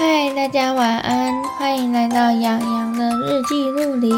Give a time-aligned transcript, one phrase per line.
[0.00, 4.10] 嗨，大家晚安，欢迎来到洋洋的日记录里。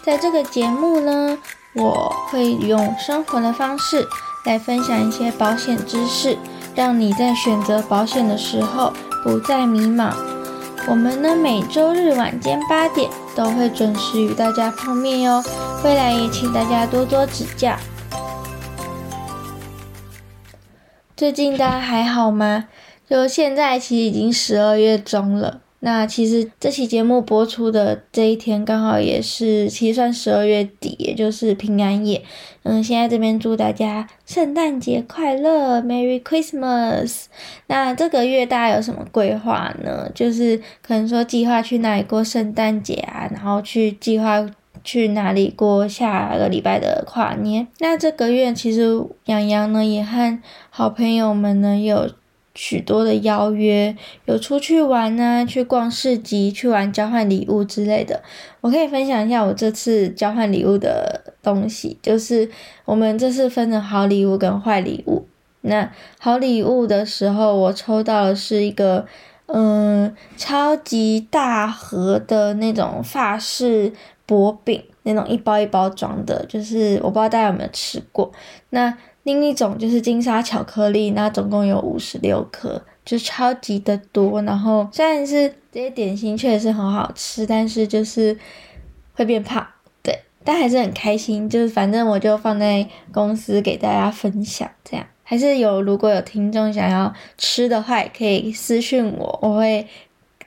[0.00, 1.36] 在这个节目呢，
[1.72, 4.06] 我会用生活的方式
[4.44, 6.38] 来分享一些保险知识，
[6.76, 8.92] 让你在选择保险的时候
[9.24, 10.14] 不再迷茫。
[10.86, 15.42] 我们呢，每周日晚间八点都会准时与大家碰面哟，
[15.82, 17.74] 未来也请大家多多指教。
[21.16, 22.66] 最近大家还好吗？
[23.08, 32.22] 就现在其实已经十二月中了，那其实这期节目播出的这一天刚好也是其实算十二月底，也就是平安夜。
[32.62, 37.24] 嗯，现在这边祝大家圣诞节快乐，Merry Christmas。
[37.66, 40.10] 那这个月大家有什么规划呢？
[40.14, 44.48] 就是可能说计划去哪里过圣诞节啊，然后去计划
[44.82, 47.68] 去哪里过下个礼拜的跨年。
[47.80, 52.10] 那这个月其实洋洋呢也和好朋友们呢有。
[52.54, 58.22] 许多的邀约，有出去玩啊，去逛市集，去玩交换礼物之类的。
[58.60, 62.48] 我可以分享一下我这次交换礼物的东西，就是
[62.84, 65.26] 我们这次分成好礼物跟坏礼物。
[65.62, 69.06] 那好礼物的时候，我抽到的是一个
[69.46, 73.92] 嗯超级大盒的那种法式
[74.26, 78.30] 薄饼，那种一包一包装的，就是我不知道大家有没有吃过。
[78.70, 84.42] 那另一种就是金沙巧克力，那总共有五十六颗，就超级的多。
[84.42, 88.36] 然后虽然是这些点心确实是很好吃，但是就是
[89.14, 89.66] 会变胖，
[90.02, 91.48] 对，但还是很开心。
[91.48, 99.86] 就是反正我就放在公司给大家分享，这样还是有如果有听众想要吃的话，也可以私信我，我会。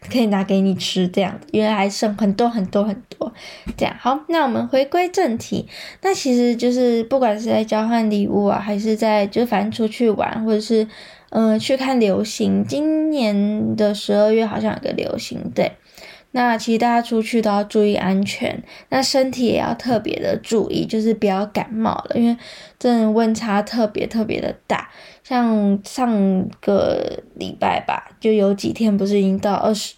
[0.10, 3.34] 可以拿给你吃这样因为还剩很多很多很多，
[3.76, 4.20] 这样好。
[4.30, 5.68] 那我们回归正题，
[6.02, 10.88] 那其实就是不管是在交换礼物啊，还是在就反正出去玩，或者是
[11.30, 12.66] 嗯去看流行。
[12.66, 15.72] 今年的十二月好像有个流行，对。
[16.32, 22.38] 那其实大家出去都要注意安全，那身体也要特别的注意，就是不要感冒了，因为
[22.78, 24.90] 真的温差特别特别的大。
[25.24, 29.96] 像上个礼拜吧，就有几天不是已经到二十，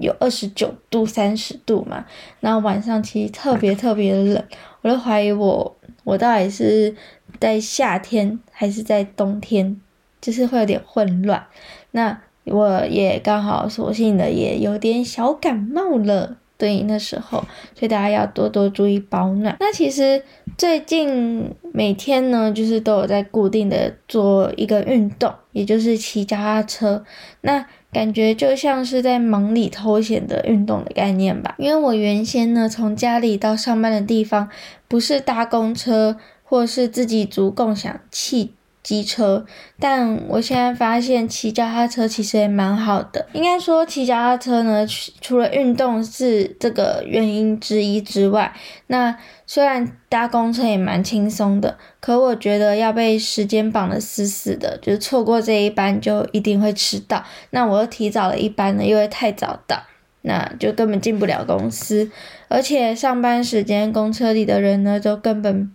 [0.00, 2.04] 有二十九度、三十度嘛，
[2.40, 4.42] 那晚上其实特别特别冷，
[4.80, 6.96] 我都怀疑我我到底是
[7.38, 9.80] 在夏天还是在冬天，
[10.20, 11.46] 就是会有点混乱。
[11.92, 16.38] 那我也刚好索性的也有点小感冒了。
[16.60, 17.38] 对，那时候，
[17.74, 19.56] 所以大家要多多注意保暖。
[19.58, 20.22] 那其实
[20.58, 27.02] 最近每天呢，就是都有在固定的做一个运动，也就是骑脚踏车。
[27.40, 31.54] 那感觉就像是在忙里偷闲的运动的概念吧。
[31.56, 34.50] 因为我原先呢，从家里到上班的地方，
[34.86, 38.52] 不是搭公车，或是自己租共享汽。
[38.82, 39.44] 机车，
[39.78, 43.26] 但我现在发现骑脚踏车其实也蛮好的。
[43.34, 44.86] 应该说骑脚踏车呢，
[45.20, 48.52] 除了运动是这个原因之一之外，
[48.86, 49.14] 那
[49.46, 57.22] 虽然搭公车也蛮轻松的，可我觉得要被时间绑得死死的，就是错过这一班就一定会迟到。
[57.50, 59.82] 那我又提早了一班呢，又会太早到，
[60.22, 62.10] 那就根本进不了公司。
[62.48, 65.70] 而且上班时间公车里的人呢，都根本。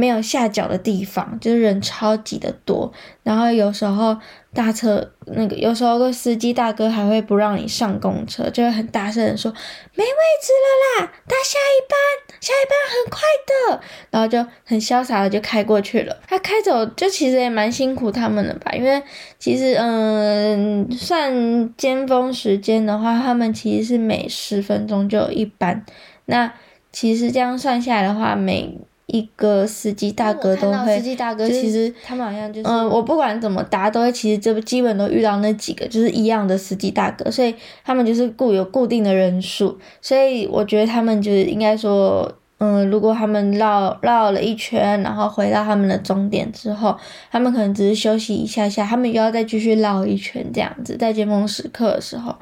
[0.00, 2.90] 没有下脚的地方，就是人超级的多，
[3.22, 4.16] 然后有时候
[4.54, 9.52] 大车那个，有时候司机大哥还会不让你上公车，就会很大声的说
[9.94, 13.80] 没位置了啦，搭下一班，下一班很快的，
[14.10, 16.16] 然后就很潇洒的就开过去了。
[16.26, 19.02] 他开走就其实也蛮辛苦他们的吧，因为
[19.38, 25.84] 其实嗯，算尖峰时间的话，他们其实是每十分钟就有一班，
[26.24, 26.50] 那
[26.90, 28.76] 其实这样算下来的话，每
[29.12, 37.54] 一个司机大哥都会，司机大哥其实他们好像就是，嗯，我不管怎么搭，都会其实这基本都遇到那几个，就是一样的司机大哥，所以
[37.84, 46.96] 他们就是固有固定的人数，所以我觉得他们就是应该说，嗯，如果他们绕绕了一圈，然后回到他们的终点之后，
[47.30, 52.34] 他们可能只是休息一下下，他们又要再继续绕一圈这样子，在尖峰时刻的时候，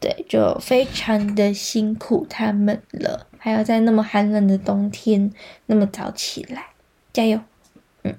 [0.00, 3.26] 对，就非常的辛苦他们了。
[3.38, 5.32] 还要在那么寒冷的冬天
[5.66, 6.66] 那么早起来，
[7.12, 7.40] 加油！
[8.04, 8.14] 嗯，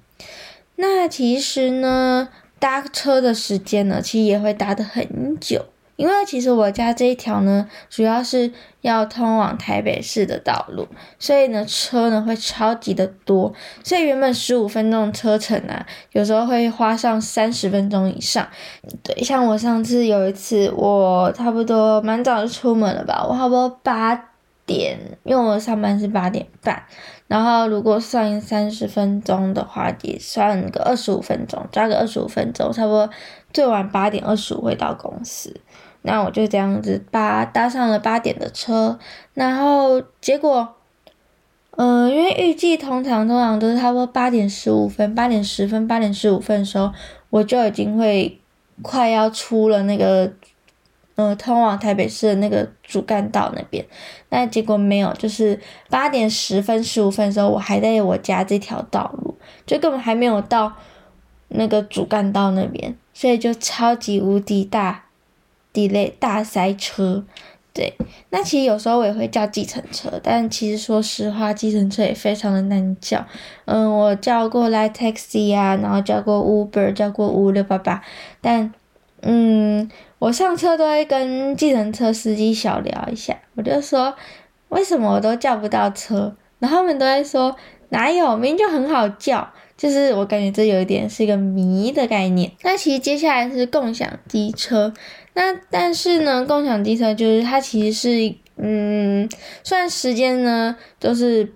[0.75, 5.65] 那其实呢，搭车的时间呢，其实也会搭的很久，
[5.99, 8.49] 因为其实我家这一条呢，主要是
[8.79, 10.87] 要通往台北市的道路，
[11.19, 13.53] 所以呢，车呢会超级的多，
[13.83, 18.47] 所以原本十五分钟车程啊，有时候会花上三十分钟以上。
[19.03, 24.27] 对，像我上次有一次，我差不多蛮早就出门了吧，我差不多八。
[24.65, 26.83] 点，因为我上班是八点半，
[27.25, 33.09] 然后如果算三十分钟的话，也算个二十五分钟，抓个二十五分钟，差不多
[33.51, 35.59] 最晚八点二十五会到公司。
[36.09, 38.97] 那我就这样子八搭上了八点的车，
[39.35, 40.75] 然后结果，
[41.77, 46.91] 嗯，因为预计通常通常都是差不多八点十五分、八点十分、八点十五分的时候，
[47.29, 48.41] 我就已经会
[48.81, 50.33] 快要出了那个，
[51.13, 53.85] 呃，通往台北市的那个主干道那边。
[54.29, 55.59] 那结果没有，就是
[55.91, 60.73] 八点十分、十五分的时候，我还在我家这条道路，就根本还没有到
[61.49, 65.05] 那个主干道那边，所以就超级无敌大。
[65.83, 67.23] 一类大塞车，
[67.73, 67.93] 对，
[68.29, 73.25] 那其实有时候我也会叫计程车，但其实说实话，计程车也非常的难叫。
[73.65, 78.01] 嗯，我叫过来 taxi 啊，然后叫过 Uber，叫过五六八八，
[78.41, 78.73] 但
[79.21, 84.15] 嗯，我上车都会跟计程车司机小聊一下，我就说
[84.69, 87.55] 为什么我都叫不到车，然后他们都会说
[87.89, 89.47] 哪有，明明就很好叫，
[89.77, 92.51] 就是我感觉这有一点是一个迷的概念。
[92.63, 94.93] 那其实接下来是共享机车。
[95.33, 99.29] 那但是呢，共享机车就是它其实是，嗯，
[99.63, 101.53] 虽然时间呢都是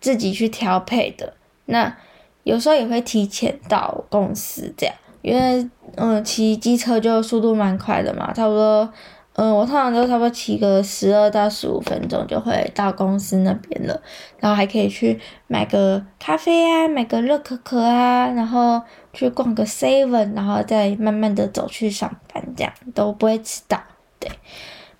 [0.00, 1.34] 自己去调配的，
[1.66, 1.96] 那
[2.42, 8.92] 有时候也会提前到公司这样，因为嗯骑机车就速度蛮快的嘛，差不多。
[9.34, 14.02] 嗯，我通常都差不多骑个十二到十五分钟就会到公司那边了，
[14.38, 18.82] 然后还可以去买个咖啡啊，买个热可可啊，然后
[19.12, 23.82] 去逛个 seven，然后再慢慢的走去上班，这样都不会迟到，
[24.18, 24.30] 对，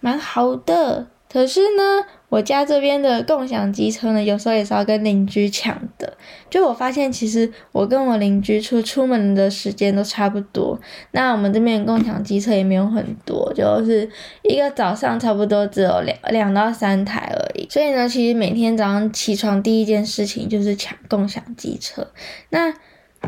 [0.00, 1.06] 蛮好的。
[1.32, 2.06] 可是呢。
[2.30, 6.16] 我家这边的共享机车呢，有时候也是要跟邻居抢的。
[6.48, 10.78] 就我发现，其实我跟我邻居出出门的时间都差不多。
[11.10, 14.08] 那我们这边共享机车也没有很多，就是
[14.42, 17.66] 一个早上差不多只有两两到三台而已。
[17.68, 22.06] 所以呢，其实每天早上起床第一件事情就是抢共享机车。
[22.50, 22.72] 那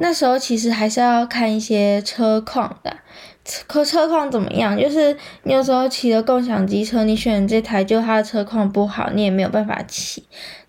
[0.00, 2.96] 那时候其实还是要看一些车况的。
[3.44, 4.78] 车车况怎么样？
[4.78, 10.24] 就是你有时候骑的共享机车，你选这台，就它的车况不好，你也没有办法骑。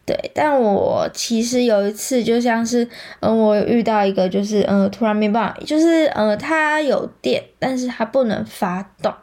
[0.06, 2.86] 对，但我其实有一次，就像是，
[3.22, 9.14] 嗯，我遇到一个，就是，嗯，突然没办法，就是，嗯，它有电，但是它不能发动。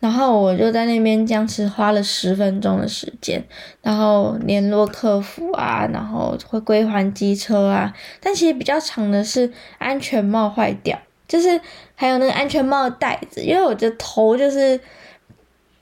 [0.00, 3.42] 然后我就在那边僵持花了十分钟的时间，
[3.82, 7.92] 然后联络客服啊，然后会归还机车啊。
[8.20, 10.98] 但其实比较长的是安全帽坏掉。
[11.26, 11.60] 就是
[11.94, 14.80] 还有那个安全帽的带子，因为我的头就是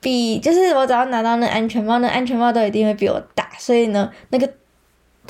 [0.01, 4.53] 比，就是我只要拿到那安全帽，那安全帽都一定会比我大，所以呢，那个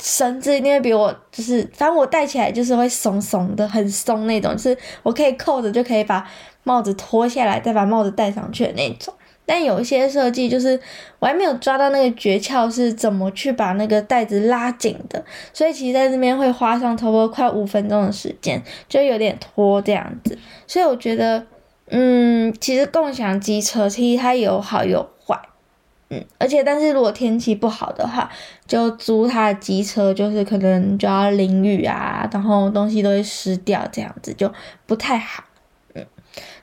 [0.01, 6.27] 绳子一定会比我，就是反正我戴起来就是会松松的，很松那种，就是我可以扣着就可以把
[6.63, 9.13] 帽子脱下来，再把帽子戴上去的那种。
[9.45, 10.77] 但有一些设计就是
[11.19, 15.23] 我还没有抓到那个诀窍是怎么去把那个带子拉紧的，
[15.53, 20.37] 所以其实在这边会花上差不多快五分钟的时间，就有点拖这样子。
[20.67, 21.45] 所以我觉得，
[21.89, 25.09] 嗯，其实共享机车其实它有好有，
[26.09, 28.29] 嗯，而且但是如果天气不好的话，
[28.65, 34.51] 就租他的机车，就是可能就要淋雨啊，然后东西都会湿掉，这样子就
[34.85, 35.43] 不太好。
[35.95, 36.05] 嗯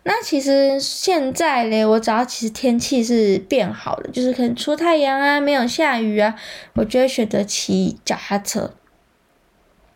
[0.06, 6.34] 那其实现在嘞，我只要其实天气是变好了，就是可能出太阳啊，没有下雨啊，
[6.74, 8.70] 我就会选择骑脚踏车，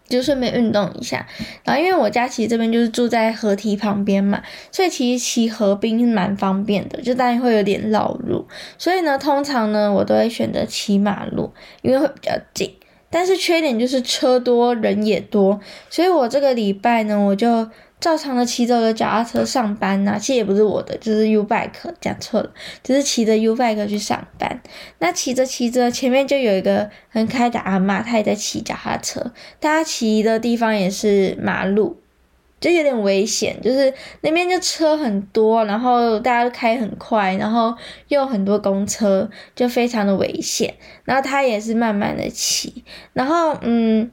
[0.08, 1.26] 就顺便运动一下。
[1.64, 8.46] 然后因为我家其实这边就是住在河堤旁边嘛，所以其实骑河滨是蛮方便的，就当然会有点绕路。
[8.76, 12.74] 所以呢，通常呢，我都会选择骑马路，因为会比较近。
[13.10, 17.68] 但是缺点就是车多人也多，所以我这个礼拜呢，我就。
[18.00, 22.50] 照常的骑着我的脚踏车上班呐，其实也不是我的，就是 U bike 讲错了，
[22.82, 24.62] 就是骑着 U bike 去上班。
[25.00, 29.32] 那骑着骑着，前面就有一个很开的阿妈，她也在骑脚踏车。
[29.60, 32.00] 她骑的地方也是马路，
[32.60, 37.74] 就有点危险，就是那边就车很多，然后大家都开很快，然后
[38.06, 40.72] 又很多公车，就非常的危险。
[41.02, 44.08] 然后她也是慢慢的骑，然后嗯。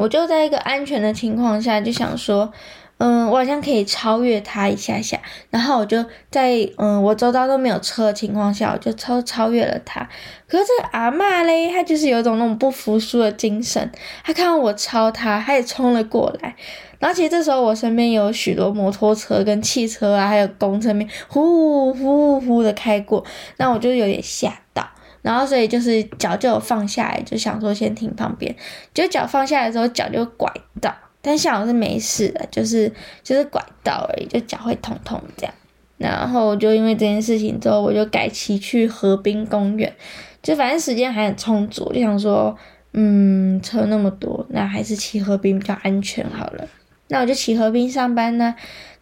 [0.00, 2.50] 我就在一个安全的情况下，就想说，
[2.96, 10.08] 嗯，我好像可以超越他一下下，然后我就在嗯我周遭都没有车的情况下，我就超超越了他。
[10.48, 13.92] 可是这个阿嬷嘞，她就是有种那种不服输的精神，
[14.24, 16.56] 她看到我超他，她也冲了过来。
[16.98, 23.22] 然后其实这时候我身边有许多摩托车跟汽车啊，还有公车面呼呼呼的开过，
[23.58, 24.88] 那我就有点吓到。
[25.22, 28.54] 然后，所以就是脚就放下来，就想说先停旁边。
[28.94, 35.54] 就脚放下来之后，脚就拐到，但幸好是没事的，就是就是拐到而已，就脚会痛痛这样。
[35.98, 39.94] 然后就因为这件事情之后，我就改骑去河滨公园，
[40.42, 42.56] 就反正时间还很充足，就想说，
[42.94, 46.66] 嗯，车那么多，那还是骑河滨比较安全好了。
[47.08, 48.54] 那我就骑河滨上班呢。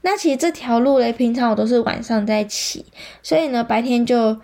[0.03, 2.85] 那其实这条路嘞，平常我都是晚上在骑，
[3.23, 4.37] 所以呢，白天就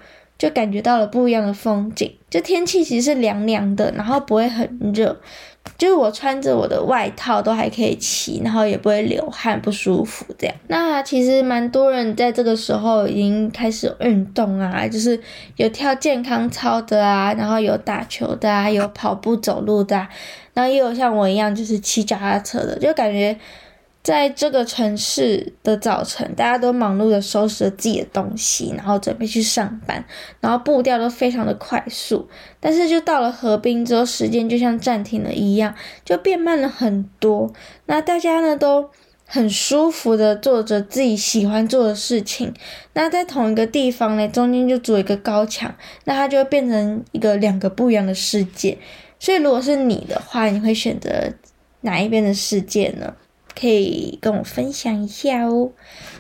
[0.44, 2.12] 就感觉到了不一样的风景。
[2.28, 5.16] 就天气其实是凉凉的，然后不会很热。
[5.78, 10.54] 就是我穿着我的外套都还可以骑，然后也不会流汗不舒服这样。
[10.68, 15.18] 那其实蛮多人在这个时候已经开始运动啊，就是
[15.56, 20.06] 有跳健康操的啊，然后有打球的啊，有跑步走路的，
[20.52, 23.34] 然后也有像我一样就是骑脚踏车的，就感觉。
[24.04, 30.04] 在这个城市的早晨，大家都忙碌的收拾了自己的东西，然后准备去上班，
[30.40, 32.28] 然后步调都非常的快速。
[32.60, 37.50] 但是就到了河滨之后，时间就像暂停了一样，就变慢了很多。
[37.86, 38.90] 那大家呢都
[39.24, 42.52] 很舒服的做着自己喜欢做的事情。
[42.92, 48.76] 那在同一个地方呢，中间就筑一个高墙，那它就会变成一个两个不一样的世界。
[49.18, 51.32] 所以如果是你的话，你会选择
[51.80, 53.14] 哪一边的世界呢？
[53.58, 55.70] 可以跟我分享一下哦。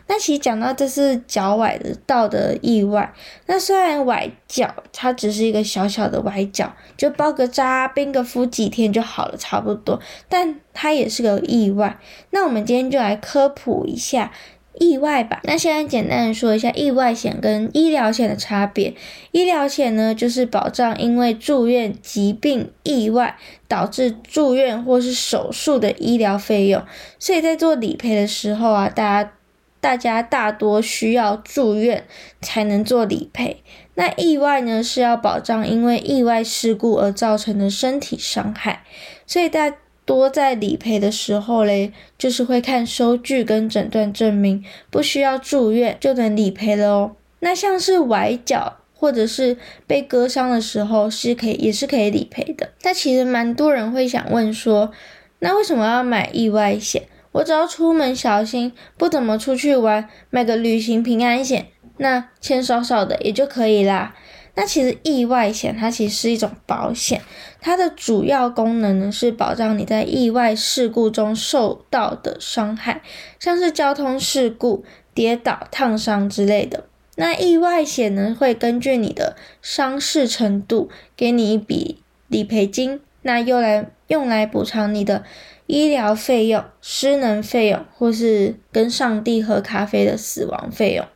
[0.06, 3.12] 那其实讲到这是脚崴的道的意外，
[3.46, 11.98] 那虽然崴脚它只是一个小小的崴脚，就包个扎、冰个敷几天就好了，差不多，但它也是个意外。
[12.30, 14.30] 那我们今天就来科普一下。
[14.78, 18.94] 意外吧，那现在简单的说一下意外险跟医疗险的差别。
[19.30, 23.36] 医疗险呢，就是保障因为住院、疾病、意外
[23.68, 26.82] 导致住院或是手术的医疗费用，
[27.18, 29.32] 所以在做理赔的时候啊，大家
[29.80, 32.04] 大家大多需要住院
[32.40, 33.62] 才能做理赔。
[33.94, 38.82] 那意外呢，是要保障因为意外事故而造成的身体伤害，
[39.26, 39.76] 所以大。
[40.04, 47.16] 多在理赔的时候嘞，就是会看收据跟诊断证明，不需要住院就能理赔了哦。
[47.40, 49.56] 那像是崴脚或者是
[49.86, 52.70] 被割伤的时候，是可以也是可以理赔的。
[52.82, 54.90] 但其实蛮多人会想问说，
[55.38, 57.02] 那为什么要买意外险？
[57.32, 64.14] 我只要出门小心，不怎么出去玩，买个旅行平安险，那钱少少的也就可以啦。
[64.56, 67.20] 那其实意外险它其实是一种保险，
[67.60, 73.02] 它的主要功能呢是保障你在意外事故中受到的伤害，
[73.40, 76.84] 像是交通事故、跌倒、烫伤之类的。
[77.16, 85.24] 那意外险呢会根据你的伤势程度给你一笔理赔金，那用来用来补偿你的
[85.66, 91.06] 医疗费用、失能费用，或是跟上帝喝咖啡的死亡费用。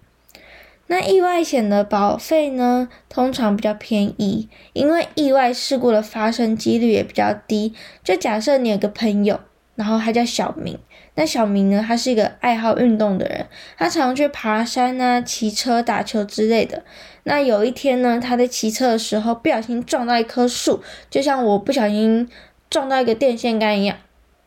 [0.91, 7.75] 那意外险的保费呢，通常比较便宜，因为意外事故的发生几率也比较低。
[8.03, 9.39] 就假设你有个朋友，
[9.75, 10.79] 然后他叫小明，
[11.15, 16.83] 那小明呢，他是一个爱好运动的人，他常去爬山啊、骑车、打球之类的。
[17.25, 22.27] 那有一天呢，他在骑车的时候不小心撞到一棵树，就像我不小心
[22.71, 23.99] 撞到一个电线杆一样。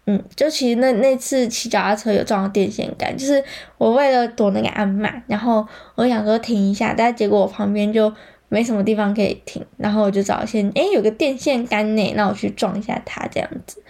[0.08, 3.42] 嗯，就其实那那次骑脚踏车有撞到电线杆，就是
[3.78, 8.12] 我为了躲那个暗慢，然后我想说停一下，但结果我旁边就
[8.50, 13.82] 没什么地方可以停，然后我就找先，诶，有个电线杆呢，那我去撞一下它这样子，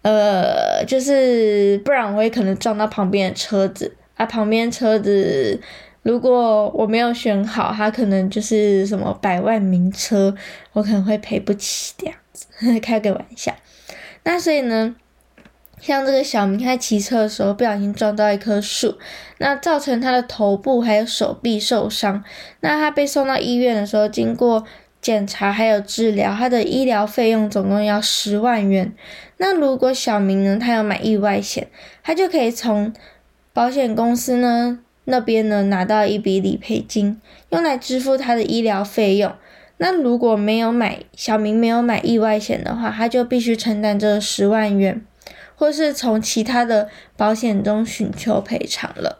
[0.00, 5.60] 呃，就是不然我会可能撞到旁边的车子，啊，旁边车子
[6.02, 10.34] 如果我没有选好，它可能就是什么百万名车，
[10.72, 12.46] 我可能会赔不起这样子，
[12.80, 13.54] 开个玩笑，
[14.24, 14.96] 那所以呢。
[15.80, 18.98] 像这个小明他骑车的时候不小心撞到一棵树，
[19.38, 22.22] 那造成他的头部还有手臂受伤。
[22.60, 24.64] 那他被送到医院的时候，经过
[25.00, 28.92] 检查还有治疗，他的医疗费用总共要十万元。
[29.38, 31.66] 那如果小明呢，他有买意外险，
[32.02, 32.92] 他就可以从
[33.54, 37.18] 保险公司呢那边呢拿到一笔理赔金，
[37.48, 39.32] 用来支付他的医疗费用。
[39.78, 45.02] 那如果没有买小明没有买意外险的话，他就必须承担这十万元。
[45.60, 46.88] 或是从其他的
[47.18, 49.18] 保险中寻求赔偿了。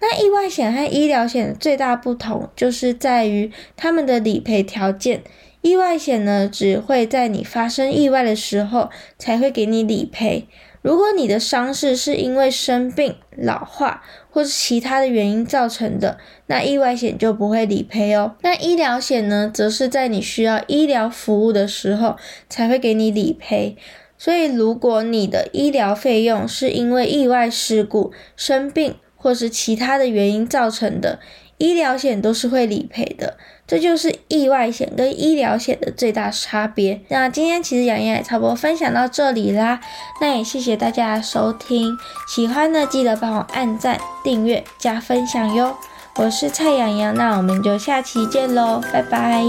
[0.00, 5.24] 那意外险和医疗险的最大不同，就是在于他们的理赔条件。
[5.60, 10.46] 意外险呢，只会在你发生意外的时候才会给你理赔。
[10.82, 18.36] 如果你的伤势是因为生病、老化或是其他的原因造成的，那意外险就不会理赔哦。
[18.42, 22.16] 那医疗险呢，则是在你需要医疗服务的时候
[22.48, 23.76] 才会给你理赔。
[24.22, 31.18] 所以，如果你的医疗费用是因为意外事故、生病或是其他的原因造成的，
[31.58, 33.36] 医疗险都是会理赔的。
[33.66, 37.00] 这就是意外险跟医疗险的最大差别。
[37.08, 39.80] 那今天其实杨洋也差不多分享到这里啦，
[40.20, 41.98] 那也谢谢大家收听，
[42.28, 45.76] 喜欢的记得帮我按赞、订阅、加分享哟。
[46.14, 49.42] 我是蔡洋洋，那我们就下期见喽，拜拜。